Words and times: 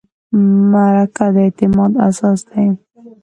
مرکه 0.71 1.25
د 1.33 1.35
اعتماد 1.45 1.91
اساس 2.07 2.39
دی. 2.49 2.65